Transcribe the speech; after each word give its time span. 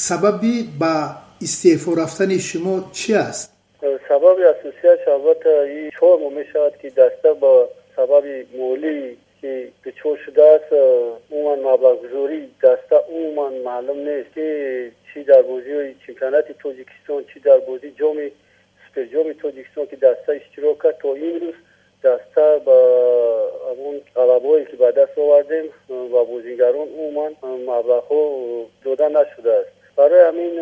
سببی 0.00 0.68
با 0.80 1.10
استعفا 1.42 1.92
رفتن 2.02 2.38
شما 2.38 2.90
چی 2.92 3.14
است؟ 3.14 3.52
سبب 4.08 4.24
اساسیش 4.24 5.08
البته 5.08 5.48
این 5.48 5.90
چهار 5.90 6.18
می 6.18 6.44
شود 6.52 6.72
که 6.82 6.90
دسته 6.90 7.32
با 7.32 7.68
سبب 7.96 8.24
مولی 8.56 9.16
که 9.40 9.68
دچار 9.84 10.16
شده 10.26 10.42
است 10.42 10.72
عموما 11.32 11.74
مبلغ 11.74 12.02
گذاری 12.02 12.48
دسته 12.62 12.96
عموما 13.08 13.50
معلوم 13.64 13.98
نیست 14.08 14.34
که 14.34 14.90
چی 15.14 15.24
در 15.24 15.42
بازی 15.42 15.94
چمپیونات 16.06 16.52
توجیکستان 16.58 17.24
چی 17.34 17.40
در 17.40 17.58
بازی 17.58 17.90
جام 17.90 18.16
سوپر 18.86 19.04
جام 19.04 19.32
توجیکستان 19.32 19.86
که 19.86 19.96
دسته 19.96 20.32
اشتراک 20.32 20.82
کرد. 20.82 20.98
تا 20.98 21.14
این 21.14 21.40
روز 21.40 21.54
دسته 22.04 22.60
با 22.64 22.80
اون 23.78 24.00
غلبایی 24.16 24.64
که 24.64 24.76
به 24.76 24.92
دست 24.92 25.18
آوردیم 25.18 25.64
و 25.90 26.24
بازیگران 26.24 26.88
عموما 26.88 27.30
مبلغ 27.42 28.04
داده 28.84 29.08
نشده 29.08 29.52
است. 29.52 29.77
برای 29.98 30.28
همین 30.28 30.60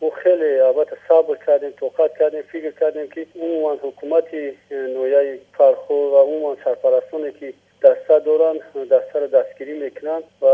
او 0.00 0.10
خیلی 0.10 0.60
البته 0.60 0.96
صبر 1.08 1.36
کردیم 1.46 1.70
توقت 1.70 2.18
کردیم 2.18 2.42
فکر 2.42 2.70
کردیم 2.80 3.08
که 3.14 3.26
عموما 3.40 3.72
حکومت 3.74 4.24
نویه 4.70 5.38
فرخور 5.58 6.12
و 6.12 6.16
عموما 6.16 6.56
سرپرستانی 6.64 7.32
که 7.40 7.54
دسته 7.82 8.18
دارن 8.26 8.54
دسته 8.90 9.18
را 9.18 9.26
دستگیری 9.26 9.72
می‌کنن 9.72 10.22
و 10.42 10.46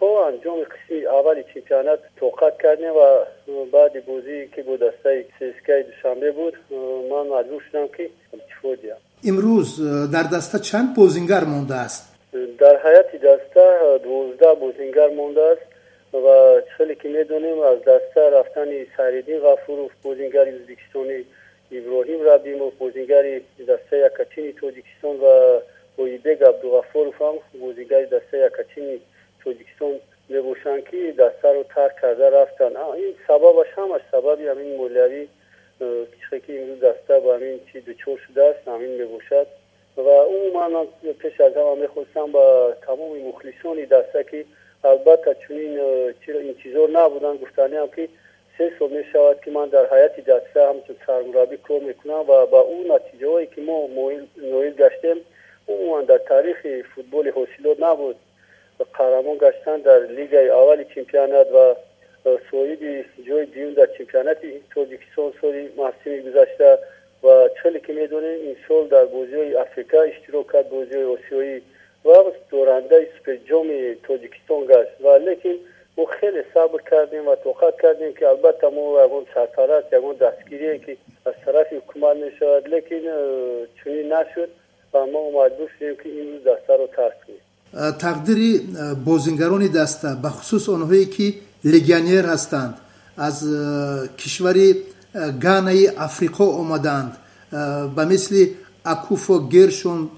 تا 0.00 0.26
انجام 0.26 0.56
قسمی 0.60 1.06
اولی 1.06 1.44
چمپیونات 1.54 1.98
توقت 2.16 2.62
کردیم 2.62 2.90
و 2.90 3.24
بعد 3.72 4.06
بازی 4.06 4.48
که 4.48 4.62
با 4.62 4.76
دسته 4.76 5.24
سیسکای 5.38 5.82
دوشنبه 5.82 6.32
بود 6.32 6.54
من 7.10 7.26
مجبور 7.38 7.62
شدم 7.70 7.88
که 7.88 8.10
چفور 8.50 8.76
دیم 8.76 8.92
امروز 9.28 9.80
در 10.12 10.22
دسته 10.36 10.58
چند 10.58 10.96
بازیگر 10.96 11.44
مونده 11.44 11.74
است؟ 11.74 12.14
در 12.58 12.76
حیات 12.84 13.16
دسته 13.16 13.98
دوازده 14.04 14.54
بازیگر 14.60 15.08
مونده 15.08 15.42
است. 15.42 15.73
و 16.14 16.60
چیزی 16.78 16.94
که 16.94 17.08
می‌دونیم 17.08 17.60
از 17.60 17.78
دسته 17.80 18.20
رفتن 18.30 18.86
سریدی 18.96 19.38
غفور 19.38 19.78
و 19.78 19.90
پوزینگر 20.02 20.48
یوزبکستانی 20.48 21.24
ابراهیم 21.72 22.28
ربیم 22.28 22.62
و 22.62 22.70
پوزینگر 22.70 23.40
دسته 23.68 23.98
یکچین 23.98 24.52
توجیکستان 24.52 25.16
و 25.16 25.60
اویبگ 25.96 26.44
عبدالغفور 26.44 27.06
هم 27.20 27.60
پوزینگر 27.60 28.04
دسته 28.04 28.38
یکچین 28.38 29.00
توجیکستان 29.44 30.00
می‌باشند 30.28 30.84
که 30.84 31.12
دسته 31.18 31.48
رو 31.52 31.62
ترک 31.62 32.00
کرده 32.02 32.30
رفتن. 32.30 32.76
این 32.76 33.14
سببش 33.28 33.66
همش 33.76 34.00
سبب 34.12 34.40
همین 34.40 34.76
مولیوی 34.76 35.28
چیزی 35.80 36.40
که 36.46 36.62
امروز 36.62 36.80
دسته 36.80 37.20
به 37.20 37.34
همین 37.34 37.60
چی 37.72 37.80
دوچور 37.80 38.18
شده 38.28 38.44
است 38.44 38.68
همین 38.68 38.90
می‌باشد 38.90 39.46
و 39.96 40.00
عموما 40.00 40.86
پیش 41.18 41.40
از 41.40 41.56
همه 41.56 41.74
می‌خواستم 41.74 42.32
با 42.32 42.72
تمام 42.86 43.18
مخلصان 43.18 43.84
دسته 43.84 44.24
که 44.30 44.44
البته 44.84 45.36
چون 45.46 45.56
این 45.56 46.54
چیزا 46.62 46.88
نبودن 46.92 47.36
گفتنی 47.36 47.76
هم 47.76 47.88
که 47.88 48.08
سه 48.58 48.72
سال 48.78 48.90
می 48.90 49.04
شود 49.12 49.40
که 49.40 49.50
من 49.50 49.68
در 49.68 49.86
حیات 49.94 50.20
دسته 50.20 50.68
همچون 50.68 50.96
سرمربی 51.06 51.56
کار 51.56 51.80
می‌کنم 51.80 52.20
و 52.20 52.46
با 52.46 52.60
اون 52.60 52.92
نتیجه 52.92 53.30
هایی 53.30 53.46
که 53.46 53.60
ما 53.60 53.88
نویل 54.36 54.74
گشتیم 54.74 55.16
عموما 55.68 56.02
در 56.02 56.18
تاریخ 56.18 56.56
فوتبال 56.94 57.28
حاصلات 57.28 57.80
نبود 57.80 58.16
قهرمان 58.94 59.38
گشتن 59.38 59.76
در 59.76 59.98
لیگ 59.98 60.34
اول 60.34 60.84
چمپیونات 60.84 61.52
و 61.52 61.74
صعود 62.50 62.78
جای 63.28 63.46
دیون 63.46 63.72
در 63.72 63.86
چمپیونات 63.98 64.38
توجیکستان 64.74 65.32
سالی 65.40 65.68
محسومی 65.76 66.22
گذشته 66.22 66.78
و 67.24 67.48
چلی 67.62 67.80
که 67.80 67.92
می‌دونیم 67.92 68.40
این 68.40 68.56
سال 68.68 68.88
در 68.88 69.04
بازی 69.04 69.34
های 69.34 69.56
افریقا 69.56 70.00
اشتراک 70.00 70.52
کرد 70.52 70.68
بازی 70.68 70.94
های 70.94 71.04
آسیایی 71.04 71.62
و 72.04 72.08
دورنده 72.50 73.08
جام 73.50 73.66
توجیکستان 74.02 74.60
گشت. 74.70 75.00
و 75.04 75.06
لیکن 75.28 75.54
ما 75.98 76.06
خیلی 76.20 76.42
صبر 76.54 76.80
کردیم 76.90 77.28
و 77.28 77.34
توقت 77.34 77.74
کردیم 77.82 78.12
که 78.14 78.28
البته 78.28 78.68
ما 78.68 79.04
یکون 79.04 79.24
سرپرست 79.34 79.92
یکون 79.92 80.14
دستگیری 80.16 80.78
که 80.78 80.96
از 81.26 81.34
طرف 81.44 81.66
حکومت 81.72 82.16
می‌شود 82.16 82.68
لیکن 82.74 82.96
چونی 83.84 84.02
نشد 84.02 84.48
و 84.94 85.06
ما 85.06 85.30
مجبور 85.30 85.68
شدیم 85.78 85.96
که 85.96 86.08
این 86.08 86.38
دسته 86.38 86.76
رو 86.76 86.86
ترک 86.96 87.12
کنیم. 87.26 87.92
تقدیر 87.98 88.60
بازیگران 89.06 89.66
دسته 89.66 90.08
به 90.22 90.28
خصوص 90.28 90.68
آنهایی 90.68 91.06
که 91.06 91.34
لگانیر 91.64 92.24
هستند. 92.24 92.74
از 93.18 93.48
کشوری 94.18 94.76
گانه 95.42 95.88
افریقا 95.98 96.44
آمدند. 96.44 97.16
به 97.96 98.04
مثل 98.04 98.46
اکوفو 98.84 99.48
گرشون 99.48 100.10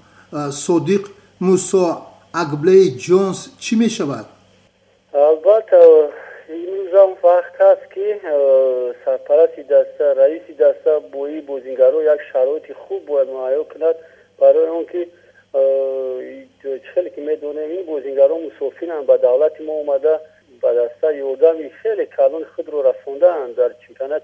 صدیق 0.51 1.07
موسا 1.41 2.07
اگبلی 2.33 2.89
جونز 2.97 3.57
چی 3.59 3.75
می 3.75 3.89
شود؟ 3.89 4.25
البته 5.13 5.77
این 6.49 6.87
هم 6.93 7.09
وقت 7.23 7.61
هست 7.61 7.91
که 7.93 8.19
سرپرست 9.05 9.59
دسته 9.59 10.13
رئیس 10.17 10.41
دسته 10.59 10.99
بویی 11.11 11.41
بوزینگرو 11.41 12.03
یک 12.03 12.21
شرایط 12.33 12.73
خوب 12.73 13.05
باید 13.05 13.29
معیا 13.29 13.63
کند 13.63 13.95
برای 14.39 14.67
اون 14.67 14.85
که 14.85 15.07
خیلی 16.93 17.09
که 17.09 17.21
می‌دونه 17.21 17.61
این 17.61 17.85
بوزینگرو 17.85 18.37
مسافین 18.37 18.89
هم 18.89 19.05
به 19.05 19.17
دولت 19.17 19.61
ما 19.61 19.73
اومده 19.73 20.19
به 20.61 20.73
دسته 20.73 21.17
یودمی 21.17 21.69
خیلی 21.69 22.05
کلان 22.05 22.45
خود 22.55 22.69
رو 22.69 22.81
رسونده 22.81 23.53
در 23.57 23.71
چمپیونات 23.87 24.23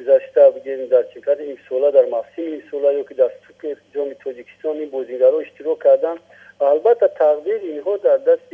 گذشته 0.00 0.40
بگیم 0.50 0.86
در 0.86 1.02
چمپیونات 1.14 1.40
این 1.40 1.56
سوله 1.68 1.90
در 1.90 2.04
این 2.36 2.62
سوله 2.70 2.94
یا 2.94 3.02
که 3.02 3.14
در 3.14 3.30
سوپر 3.46 3.74
جام 3.94 4.08
توجیکستان 4.24 4.76
این 4.76 4.90
بوزینگرو 4.90 5.36
اشتراک 5.36 5.78
کردن 5.84 6.16
البته 6.60 7.10
تقدیر 7.18 7.54
اینها 7.54 7.96
در 7.96 8.16
دست 8.16 8.50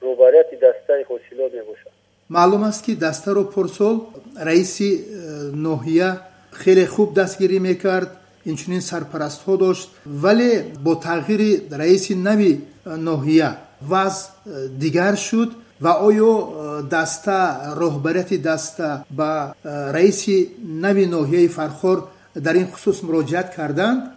روبریت 0.00 0.50
دسته 0.54 1.06
حاصلات 1.08 1.52
می 1.54 1.60
باشد 1.60 1.90
معلوم 2.30 2.62
است 2.62 2.84
که 2.84 2.94
دسته 2.94 3.30
رو 3.32 3.44
پرسول 3.44 4.00
رئیس 4.44 4.80
نوحیه 5.54 6.12
خیلی 6.52 6.86
خوب 6.86 7.14
دستگیری 7.20 7.58
می‌کرد 7.58 8.16
اینچنین 8.44 8.80
سرپرست 8.80 9.42
ها 9.42 9.56
داشت 9.56 9.90
ولی 10.22 10.62
با 10.84 10.94
تغییر 10.94 11.60
رئیس 11.78 12.10
نوی 12.10 12.58
نوحیه 12.86 13.48
وضع 13.90 14.28
دیگر 14.78 15.14
شد 15.14 15.48
و 15.80 15.88
آیا 15.88 16.48
دسته 16.92 17.32
رهبریت 17.80 18.42
دسته 18.46 18.88
به 19.16 19.30
رئیس 19.94 20.28
نوی 20.82 21.06
نوحیه 21.06 21.48
فرخور 21.48 21.98
در 22.44 22.52
این 22.52 22.66
خصوص 22.66 23.04
مراجعت 23.04 23.56
کردند؟ 23.56 24.16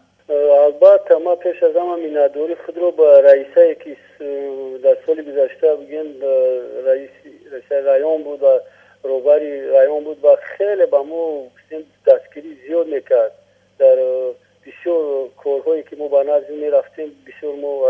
البته 0.66 1.16
ما 1.16 1.35
پیش 1.35 1.63
از 1.63 1.75
همه 1.75 1.96
مینادوری 1.96 2.56
خود 2.66 2.78
رو 2.78 2.91
با 2.91 3.19
رئیسه 3.19 3.78
که 3.84 3.97
در 4.84 4.97
سال 5.06 5.16
گذشته 5.16 5.75
بگیم 5.75 6.06
رئیس 6.85 7.09
رایان 7.85 8.23
بود 8.23 8.44
و 8.44 8.59
روبری 9.03 9.68
رایان 9.68 10.03
بود 10.03 10.25
و 10.25 10.28
خیلی 10.57 10.85
با 10.85 11.03
ما 11.03 11.44
دستگیری 12.07 12.57
زیاد 12.68 12.88
می‌کرد. 12.88 13.31
در 13.79 13.96
بسیار 14.66 15.29
کارهایی 15.44 15.84
که 15.84 15.96
ما 15.96 16.07
به 16.07 16.23
نظر 16.23 16.52
می 16.52 16.69
رفتیم 16.69 17.12
بسیار 17.28 17.56
ما 17.56 17.81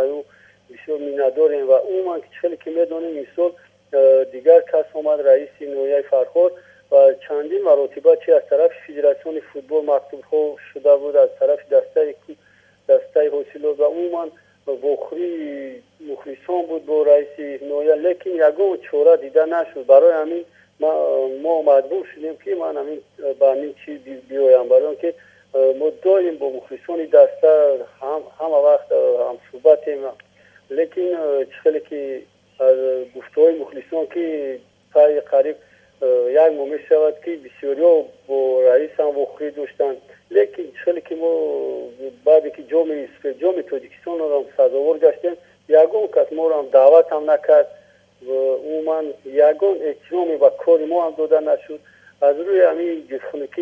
بسیار 0.73 0.97
میناداریم 0.99 1.67
و 1.67 1.71
اون 1.71 2.19
که 2.19 2.27
خیلی 2.41 2.57
که 2.57 2.71
می‌دونیم 2.71 3.15
این 3.15 3.27
سال 3.35 3.51
دیگر 4.31 4.61
کس 4.61 4.85
آمد 4.93 5.27
رئیس 5.27 5.49
نویه 5.61 6.01
فرخور 6.01 6.51
و 6.91 7.13
چندین 7.27 7.61
مراتبه 7.61 8.17
چی 8.25 8.31
از 8.31 8.41
طرف 8.49 8.71
فدراسیون 8.87 9.39
فوتبال 9.39 9.85
مکتوب 9.85 10.21
ها 10.21 10.55
شده 10.73 10.95
بود 10.95 11.15
از 11.15 11.29
طرف 11.39 11.59
دسته 11.69 12.15
دسته 12.89 13.29
حاصل 13.29 13.65
و 13.65 13.83
عموما 13.83 14.27
بخری 14.83 15.83
مخلصان 16.11 16.65
بود 16.65 16.85
با 16.85 17.03
رئیس 17.03 17.61
نویا 17.61 17.93
لیکن 17.93 18.29
یگو 18.29 18.77
چوره 18.77 19.17
دیده 19.17 19.45
نشد. 19.45 19.85
برای 19.85 20.13
همین 20.13 20.45
ما, 21.43 21.61
مجبور 21.61 22.07
شدیم 22.15 22.37
که 22.37 22.55
من 22.55 22.77
همین 22.77 23.01
به 23.39 23.47
همین 23.47 23.75
چیز 23.85 23.99
بیایم. 24.29 24.69
برای 24.69 24.95
که 24.95 25.13
ما 25.79 25.89
داریم 26.01 26.37
با 26.37 26.49
مخلصان 26.49 27.05
دسته 27.05 27.79
هم 28.01 28.21
همه 28.39 28.55
وقت 28.55 28.91
هم 29.29 29.37
صحبتیم. 29.51 29.99
لیکن 30.69 31.01
خیلی 31.63 31.79
که 31.79 32.21
از 32.59 32.77
گفته 33.15 33.41
های 33.41 33.59
مخلصان 33.59 34.07
که 34.13 34.59
پای 34.93 35.19
قریب 35.21 35.55
یک 36.29 36.57
مومی 36.57 36.77
شود 36.89 37.13
که 37.25 37.31
بسیاری 37.37 38.03
با 38.27 38.61
رئیس 38.61 38.91
هم 38.99 39.17
وخری 39.17 39.51
داشتن 39.51 39.95
لیکن 40.31 40.63
خیلی 40.85 41.01
که 41.01 41.15
ما 41.15 41.53
بعد 42.25 42.55
که 42.55 42.63
جام 42.63 42.87
جام 43.41 43.61
توجیکستان 43.61 44.19
رو 44.19 44.39
هم 44.39 44.45
سزاوار 44.57 44.97
گشتیم 44.97 45.31
یگون 45.69 46.07
کس 46.07 46.33
ما 46.33 46.47
رو 46.47 46.53
هم 46.53 46.65
دعوت 46.73 47.11
هم 47.11 47.31
نکرد 47.31 47.67
و 48.27 48.31
عموما 48.31 49.03
یگون 49.25 49.77
احترامی 49.81 50.35
و 50.35 50.49
کار 50.49 50.85
ما 50.85 51.05
هم 51.05 51.13
داده 51.17 51.39
نشد. 51.39 51.79
از 52.21 52.35
روی 52.39 52.61
همین 52.61 53.07
جسخونکی 53.07 53.61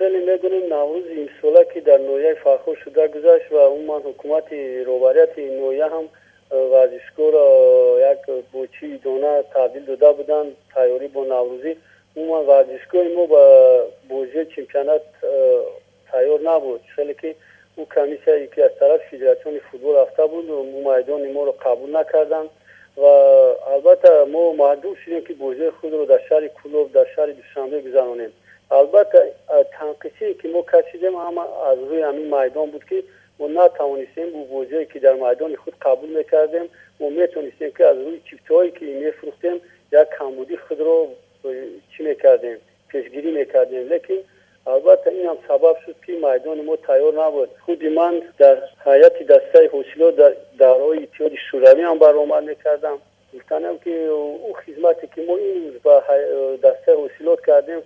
خیلی 0.00 0.18
می‌دونیم 0.32 0.74
نوروز 0.74 1.06
این 1.06 1.28
ساله 1.42 1.66
که 1.74 1.80
در 1.80 1.98
نویه 1.98 2.34
فخور 2.34 2.76
شده 2.84 3.08
گذشت 3.08 3.52
و 3.52 3.58
عموما 3.58 3.98
حکومت 3.98 4.52
روبریت 4.86 5.38
نویه 5.38 5.84
هم 5.84 6.08
وزیشگو 6.72 7.30
را 7.30 7.96
یک 8.12 8.44
بوچی 8.52 8.98
دونه 8.98 9.42
تعدیل 9.54 9.84
داده 9.84 10.12
بودن 10.12 10.44
تیاری 10.74 11.08
با 11.08 11.24
نوروزی. 11.24 11.76
عموما 12.16 12.44
ورزشگاه 12.44 13.02
ما 13.02 13.26
با 13.26 13.84
بوجه 14.08 14.44
چمپیونات 14.44 15.02
تیار 16.12 16.40
نبود. 16.40 16.80
خیلی 16.96 17.14
که 17.14 17.34
او 17.76 17.86
کمیسیه 17.94 18.48
که 18.54 18.64
از 18.64 18.70
طرف 18.80 19.00
فدراسیون 19.10 19.58
فوتبال 19.58 19.96
رفته 19.96 20.26
بود 20.26 20.50
و 20.50 20.62
میدان 20.62 21.32
ما 21.32 21.44
رو 21.44 21.52
قبول 21.52 21.96
نکردند 21.96 22.48
و 22.96 23.04
البته 23.74 24.24
ما 24.24 24.52
محدود 24.52 24.96
شدیم 25.04 25.24
که 25.24 25.34
بوجه 25.34 25.70
خود 25.70 25.92
رو 25.92 26.04
در 26.04 26.20
شهر 26.28 26.48
کلوب 26.48 26.92
در 26.92 27.06
شهر 27.16 27.26
دوشنبه 27.26 27.80
بزنانیم 27.80 28.32
البته 28.70 29.32
تنقیصی 29.72 30.34
که 30.34 30.48
ما 30.48 30.62
کشیدیم 30.62 31.14
هم 31.14 31.38
از 31.38 31.78
روی 31.78 32.02
همین 32.02 32.34
میدان 32.34 32.70
بود 32.70 32.84
که 32.84 33.02
ما 33.38 33.48
نتوانستیم 33.48 34.30
به 34.30 34.44
بوجهی 34.50 34.86
که 34.86 34.98
در 34.98 35.12
میدان 35.12 35.56
خود 35.56 35.74
قبول 35.82 36.08
می‌کردیم 36.08 36.68
ما 37.00 37.08
می‌تونستیم 37.08 37.70
که 37.70 37.86
از 37.86 37.98
روی 37.98 38.20
چیفت 38.30 38.50
هایی 38.50 38.70
که 38.70 38.86
میفروختیم 38.86 39.60
یک 39.92 40.08
کمبودی 40.18 40.56
خود 40.56 40.80
را 40.80 41.06
چی 41.96 42.02
می‌کردیم 42.02 42.56
پیشگیری 42.88 43.30
می‌کردیم 43.30 43.92
لیکن 43.92 44.14
البته 44.66 45.10
این 45.10 45.26
هم 45.26 45.36
سبب 45.48 45.76
شد 45.86 45.94
که 46.06 46.12
میدان 46.12 46.60
ما 46.60 46.76
تیار 46.76 47.24
نبود 47.24 47.48
خود 47.66 47.84
من 47.84 48.22
در 48.38 48.58
حیات 48.84 49.22
دسته 49.22 49.70
حسیلا 49.72 50.10
در 50.10 50.32
دورهای 50.58 51.02
اتحاد 51.02 51.32
شوروی 51.50 51.82
هم 51.82 51.98
برآمد 51.98 52.44
می‌کردم 52.44 52.98
گفتنم 53.34 53.78
که 53.78 53.90
او 54.06 54.54
خدمتی 54.66 55.08
که 55.14 55.22
ما 55.22 55.36
این 55.36 55.64
روز 55.64 55.82
به 55.82 56.68
دسته 56.68 56.96
حسیلات 56.96 57.46
کردیم 57.46 57.82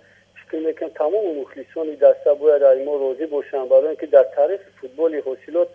فکر 0.55 0.67
می‌کنم 0.67 0.89
تمام 0.89 1.37
مخلصان 1.41 1.95
دسته 1.95 2.33
باید 2.33 2.63
ایما 2.63 2.95
روزی 2.95 3.25
باشند 3.25 3.69
برای 3.69 3.87
اینکه 3.87 4.05
در 4.05 4.25
تاریخ 4.35 4.59
فوتبال 4.81 5.21
حاصلات 5.25 5.67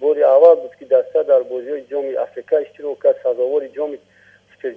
بوری 0.00 0.22
اول 0.22 0.54
بود 0.54 0.70
که 0.78 0.84
دسته 0.84 1.22
در 1.22 1.40
بازی 1.40 1.80
جام 1.90 2.04
افریقا 2.20 2.56
اشتراک 2.56 3.02
کرد 3.02 3.16
سزاوار 3.22 3.68
جام 3.68 3.98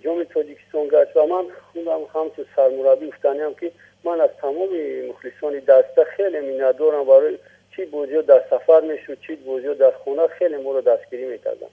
جام 0.03 0.23
تاجیکستان 0.23 0.87
گشت. 0.87 1.15
و 1.17 1.25
من 1.25 1.43
خودم 1.73 1.99
همچون 2.15 2.45
سرمربی 2.55 3.07
افتانی 3.07 3.39
هم 3.39 3.53
که 3.53 3.71
من 4.03 4.21
از 4.21 4.29
تمام 4.41 4.69
مخلصان 5.09 5.59
دسته 5.59 6.03
خیلی 6.17 6.39
میندارم 6.39 7.05
برای 7.05 7.37
چی 7.75 7.85
بازی 7.85 8.21
در 8.27 8.41
سفر 8.49 8.81
می‌شد 8.81 9.17
چی 9.27 9.35
بازی 9.35 9.79
در 9.79 9.91
خونه 10.03 10.27
خیلی 10.39 10.57
ما 10.57 10.71
رو 10.71 10.81
دستگیری 10.81 11.25
می‌کردم 11.25 11.67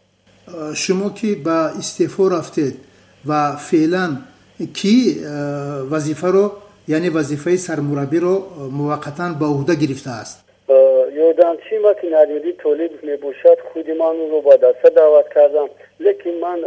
شما 0.75 1.11
که 1.11 1.27
به 1.45 1.51
استعفا 1.51 2.29
رفتید 2.29 2.81
و 3.29 3.57
فعلا 3.57 4.17
کی 4.75 5.25
وظیفه 5.91 6.27
رو 6.27 6.53
یعنی 6.89 7.09
وظیفه 7.09 7.57
سرمربی 7.57 8.19
رو 8.19 8.43
موقتا 8.73 9.29
به 9.41 9.47
عهده 9.47 9.75
گرفته 9.75 10.11
است. 10.11 10.45
یودانچی 11.13 11.79
ما 11.83 11.93
که 11.95 12.07
نریودی 12.13 12.53
تولید 12.53 12.91
میبوشد 13.03 13.59
خودی 13.73 13.93
من 13.93 14.17
رو 14.31 14.41
با 14.41 14.57
دسته 14.57 14.89
دعوت 14.97 15.25
کردم. 15.35 15.69
لیکن 16.01 16.31
من 16.31 16.59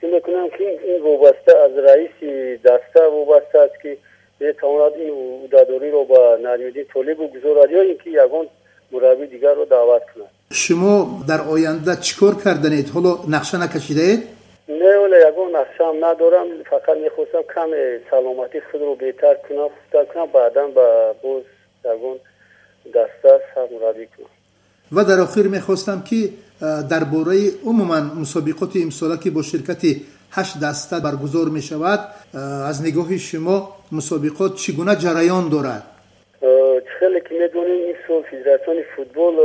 فکر 0.00 0.14
می‌کنم 0.14 0.48
که 0.58 0.64
این 0.84 1.02
وابسته 1.02 1.52
از 1.64 1.70
رئیس 1.88 2.16
دسته 2.64 3.00
وابسته 3.06 3.58
است 3.58 3.82
که 3.82 3.96
می‌تواند 4.40 4.92
این 4.92 5.10
عهدهداری 5.42 5.90
رو 5.90 6.04
با 6.04 6.38
نریودی 6.42 6.84
تولید 6.84 7.16
بگذارد 7.18 7.70
یا 7.70 7.80
اینکه 7.80 8.10
یگان 8.10 8.46
مربی 8.92 9.26
دیگر 9.26 9.54
رو 9.54 9.64
دعوت 9.64 10.02
کند. 10.14 10.26
شما 10.52 11.24
در 11.28 11.40
آینده 11.40 11.96
چیکار 11.96 12.34
کردنید؟ 12.44 12.88
حالا 12.88 13.18
نقشه 13.28 13.62
نکشیدید 13.62 14.22
نه 14.68 14.98
ولی 14.98 15.16
یگان 15.28 15.56
اقسام 15.56 16.04
ندارم 16.04 16.46
فقط 16.70 16.96
می‌خواستم 17.04 17.42
کم 17.54 17.70
سلامتی 18.10 18.60
خود 18.70 18.80
رو 18.80 18.94
بهتر 18.94 19.34
کنم 19.34 19.68
خوبتر 19.68 20.14
کنم 20.14 20.26
بعدا 20.26 20.66
با 20.66 21.14
بوز، 21.22 21.42
یگان 21.84 22.16
دسته 22.94 23.40
سرمربی 23.54 24.06
کنم. 24.06 24.26
و 24.92 25.04
در 25.04 25.20
آخر 25.20 25.42
می‌خواستم 25.42 26.02
که 26.02 26.28
درباره 26.90 27.34
عموما 27.66 28.00
مسابقات 28.00 28.70
امساله 28.76 29.18
که 29.18 29.30
با 29.30 29.42
شرکت 29.42 29.82
هشت 30.30 30.60
دسته 30.60 31.00
برگزار 31.00 31.48
می 31.48 31.62
شود 31.62 32.00
از 32.68 32.82
نگاه 32.82 33.18
شما 33.18 33.76
مسابقات 33.92 34.54
چگونه 34.54 34.96
جریان 34.96 35.48
دارد؟ 35.48 35.82
خیلی 37.02 37.20
که 37.20 37.34
می‌دونین 37.34 37.84
این 37.84 37.96
سال 38.08 38.22
فدراسیون 38.22 38.82
فوتبال 38.96 39.36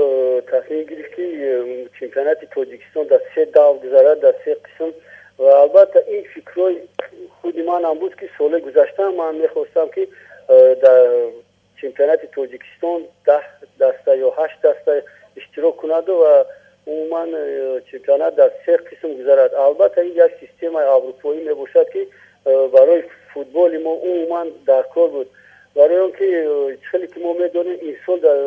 تصمیم 0.42 0.84
گرفت 0.84 1.16
که 1.16 1.64
چمپیونات 2.00 2.46
تاجیکستان 2.46 3.04
در 3.04 3.22
سه 3.36 3.46
داو 3.46 3.80
گذارد 3.80 4.20
در 4.20 4.34
سه 4.46 4.54
قسم. 4.54 4.94
و 5.40 5.44
البته 5.44 6.04
این 6.08 6.24
فکرای 6.36 6.78
خود 7.42 7.60
من 7.60 7.86
هم 7.86 7.94
بود 7.94 8.16
که 8.16 8.30
سال 8.38 8.60
گذشته 8.60 9.10
من 9.10 9.36
می‌خواستم 9.36 9.88
که 9.88 10.08
در 10.82 11.08
چمپیونات 11.82 12.26
تاجیکستان 12.36 13.02
ده 13.26 13.42
دسته 13.80 14.18
یا 14.18 14.30
هشت 14.30 14.62
دسته 14.62 15.04
اشتراک 15.38 15.78
کند 15.78 16.10
و 16.10 16.46
عموما 16.88 17.26
چمپیونات 17.92 18.36
در 18.36 18.52
سه 18.66 18.78
قسم 18.78 19.14
گذارد. 19.24 19.54
البته 19.54 20.02
این 20.02 20.12
یک 20.12 20.32
سیستم 20.40 20.76
اروپایی 20.76 21.40
می‌باشد 21.48 21.90
که 21.90 22.08
برای 22.46 23.04
فوتبال 23.34 23.78
ما 23.78 23.94
عموما 23.94 24.46
در 24.68 24.82
کار 24.82 25.08
بود. 25.08 25.30
برای 25.78 25.98
اینکه 25.98 26.78
خیلی 26.92 27.08
که 27.08 27.20
ما 27.20 27.34
می‌دانیم 27.34 27.78
این 27.82 27.96
سال 28.06 28.20
در 28.20 28.38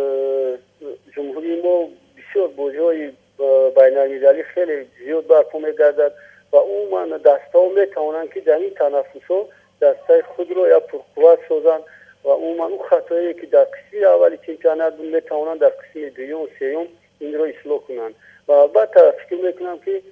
جمهوری 1.16 1.62
ما 1.62 1.88
بسیار 2.18 2.48
بوجه 2.48 2.82
های 2.82 4.42
خیلی 4.42 4.86
زیاد 5.04 5.26
برپا 5.26 5.58
میگردد 5.58 6.12
و 6.52 6.56
عموما 6.56 7.16
دسته 7.16 7.58
ها 7.58 7.68
می‌توانند 7.68 8.32
که 8.32 8.40
در 8.40 8.56
این 8.56 8.70
تنفس 8.70 9.24
ها 9.28 9.48
دسته 9.82 10.22
خود 10.22 10.52
رو 10.52 10.68
یا 10.68 10.80
پرقوت 10.80 11.38
سازند 11.48 11.82
و 12.24 12.28
عموما 12.28 12.66
اون 12.66 12.78
خطایی 12.78 13.34
که 13.34 13.46
در 13.46 13.64
قسم 13.64 14.04
اولی 14.06 14.38
چمپیونات 14.46 14.96
بود 14.96 15.14
می‌توانند 15.14 15.60
در 15.60 15.68
قسم 15.68 16.08
دوم 16.08 16.42
و 16.42 16.48
سوم 16.58 16.86
این 17.18 17.34
رو 17.34 17.44
اصلاح 17.44 17.78
کنند. 17.78 18.14
و 18.48 18.52
البته 18.52 19.10
فکر 19.10 19.34
می‌کنم 19.34 19.78
که 19.78 20.02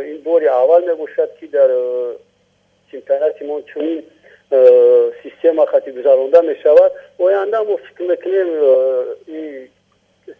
این 0.00 0.22
باری 0.22 0.48
اول 0.48 0.90
می‌باشد 0.90 1.34
که 1.40 1.46
در 1.46 1.68
چمپیونات 2.92 3.42
ما 3.42 3.60
چونین 3.60 4.02
система 5.22 5.66
хати 5.66 5.90
гузаронда 5.90 6.42
мешавад. 6.42 6.92
Оянда 7.18 7.64
мо 7.64 7.78
фикр 7.78 8.02
мекунем 8.02 8.48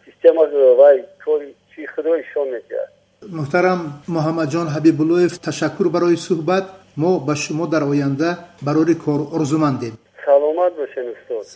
система 0.05 0.47
вай 0.81 1.05
кори 1.25 1.55
чӣ 1.75 1.87
худро 1.87 2.17
ишон 2.25 2.49
медиҳад 2.55 2.91
муҳтарам 3.39 3.81
муҳаммадҷон 4.17 4.67
ҳабибуллоев 4.75 5.33
ташаккур 5.47 5.89
барои 5.95 6.17
суҳбат. 6.29 6.65
Мо 6.97 7.11
ба 7.27 7.35
шумо 7.37 7.67
дар 7.67 7.83
оянда 7.83 8.29
барори 8.67 8.95
кор 9.05 9.21
орзумандем. 9.37 9.95
Саломат 10.25 10.73
бошед 10.81 11.07
устод 11.15 11.47